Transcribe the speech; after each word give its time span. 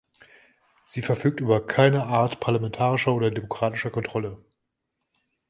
Sie 0.87 1.03
verfügt 1.03 1.41
über 1.41 1.63
keine 1.67 2.05
Art 2.07 2.39
parlamentarischer 2.39 3.13
oder 3.13 3.29
demokratischer 3.29 3.91
Kontrolle. 3.91 4.43